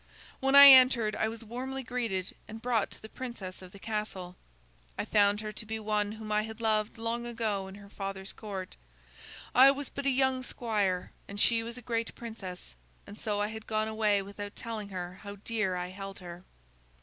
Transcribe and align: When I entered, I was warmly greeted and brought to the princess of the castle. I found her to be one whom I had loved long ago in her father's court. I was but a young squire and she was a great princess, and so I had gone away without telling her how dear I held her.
When 0.39 0.55
I 0.55 0.69
entered, 0.69 1.15
I 1.15 1.27
was 1.27 1.43
warmly 1.45 1.83
greeted 1.83 2.33
and 2.47 2.59
brought 2.59 2.89
to 2.89 2.99
the 3.03 3.07
princess 3.07 3.61
of 3.61 3.71
the 3.71 3.77
castle. 3.77 4.35
I 4.97 5.05
found 5.05 5.41
her 5.41 5.51
to 5.51 5.63
be 5.63 5.77
one 5.79 6.13
whom 6.13 6.31
I 6.31 6.41
had 6.41 6.59
loved 6.59 6.97
long 6.97 7.27
ago 7.27 7.67
in 7.67 7.75
her 7.75 7.87
father's 7.87 8.33
court. 8.33 8.77
I 9.53 9.69
was 9.69 9.89
but 9.91 10.07
a 10.07 10.09
young 10.09 10.41
squire 10.41 11.11
and 11.27 11.39
she 11.39 11.61
was 11.61 11.77
a 11.77 11.83
great 11.83 12.15
princess, 12.15 12.73
and 13.05 13.15
so 13.15 13.41
I 13.41 13.49
had 13.49 13.67
gone 13.67 13.87
away 13.87 14.23
without 14.23 14.55
telling 14.55 14.89
her 14.89 15.19
how 15.21 15.35
dear 15.35 15.75
I 15.75 15.89
held 15.89 16.17
her. 16.17 16.45